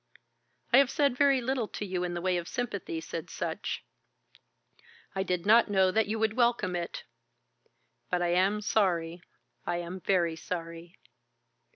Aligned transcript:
"I 0.73 0.79
have 0.79 0.89
said 0.89 1.15
very 1.15 1.41
little 1.41 1.67
to 1.67 1.85
you 1.85 2.03
in 2.03 2.15
the 2.15 2.23
way 2.23 2.37
of 2.37 2.47
sympathy," 2.47 3.01
said 3.01 3.29
Sutch. 3.29 3.85
"I 5.13 5.21
did 5.21 5.45
not 5.45 5.69
know 5.69 5.91
that 5.91 6.07
you 6.07 6.17
would 6.17 6.33
welcome 6.33 6.75
it. 6.75 7.03
But 8.09 8.23
I 8.23 8.29
am 8.29 8.61
sorry. 8.61 9.21
I 9.63 9.77
am 9.77 9.99
very 9.99 10.35
sorry." 10.35 10.97